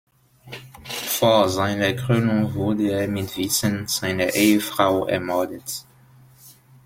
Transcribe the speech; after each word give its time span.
Vor 0.89 1.47
seiner 1.47 1.93
Krönung 1.93 2.55
wurde 2.55 2.89
er 2.89 3.07
mit 3.07 3.37
Wissen 3.37 3.87
seiner 3.87 4.33
Ehefrau 4.33 5.05
ermordet. 5.05 5.85